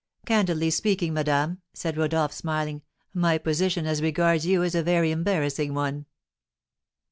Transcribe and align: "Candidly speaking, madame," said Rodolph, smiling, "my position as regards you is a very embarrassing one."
"Candidly 0.25 0.71
speaking, 0.71 1.13
madame," 1.13 1.61
said 1.75 1.95
Rodolph, 1.95 2.33
smiling, 2.33 2.81
"my 3.13 3.37
position 3.37 3.85
as 3.85 4.01
regards 4.01 4.47
you 4.47 4.63
is 4.63 4.73
a 4.73 4.81
very 4.81 5.11
embarrassing 5.11 5.75
one." 5.75 6.07